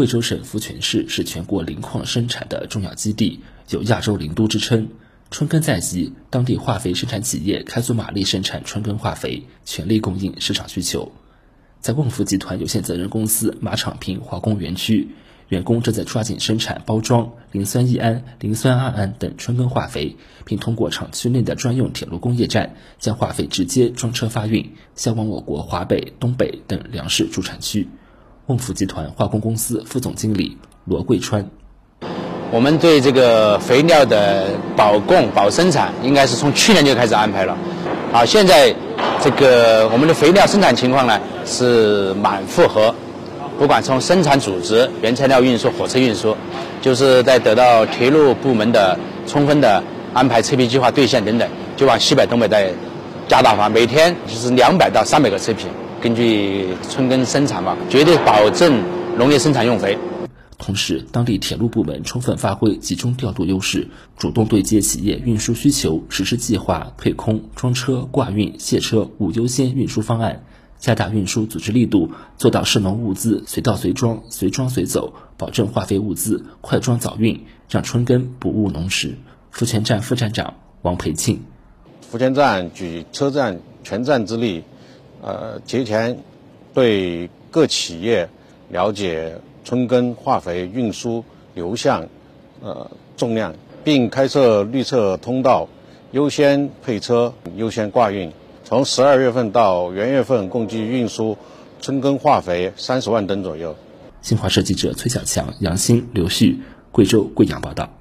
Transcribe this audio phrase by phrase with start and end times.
[0.00, 4.88] 贵州省福泉市是全国磷矿生产的重要基地，有“亚洲磷都”之称。
[5.30, 11.12] 春耕在即，当地化肥生产企业开足马力生产春耕化肥，全力供应市场需求。
[11.82, 15.10] 在瓮福集团有限责任公司马场坪化工园区，
[15.48, 27.86] 员工正在抓紧生产包装磷酸一铵、磷酸二铵等春耕化肥，并通过厂区内的专用铁路工业站，将化肥直接装车发运，销往我国华北、东北等粮食主产区。
[28.50, 31.48] 瓮福集团化工公司副总经理罗桂川。
[32.50, 37.56] 我们对这个肥料的保供、保生产，应该是从去年就开始安排了。
[38.12, 38.74] 啊，现在
[39.22, 42.92] 这个我们的肥料生产情况呢是满负荷，
[43.56, 46.36] 不管从生产组织、原材料运输、火车运输，
[46.82, 48.98] 就是在得到铁路部门的
[49.28, 49.80] 充分的
[50.12, 52.72] 安排车皮计划兑现等等，就往西北、东北再
[53.28, 55.66] 加大发，每天就是两百到三百个车皮，
[56.02, 58.82] 根据春耕生产嘛，绝对保证
[59.18, 59.98] 农业生产用肥。
[60.56, 70.42] 同时，当地铁路部门充分发挥集中调度优势，主动对接企业运输需求，实施计划退空、装车、挂运、卸车五优先运输方案，
[70.78, 79.16] 加大运输组织力度，做到市农物资随到随装、随装随走，保证化肥物资快装早运，让春耕不误农时。
[79.50, 81.42] 福泉站副站长王培庆：
[82.10, 84.64] 福泉站举车站全站之力，
[85.22, 86.18] 呃，提前
[86.74, 88.28] 对各企业
[88.68, 89.38] 了解。
[89.62, 91.22] 春耕化肥运输
[91.54, 92.08] 流向、
[92.62, 93.54] 呃重量，
[93.84, 95.68] 并开设绿色通道，
[96.12, 98.32] 优先配车、优先挂运。
[98.64, 101.36] 从十二月份到元月份，共计运输
[101.82, 103.76] 春耕化肥三十万吨左右。
[104.22, 106.58] 新华社记者崔小强、杨鑫、刘旭，
[106.90, 107.99] 贵州贵阳报道。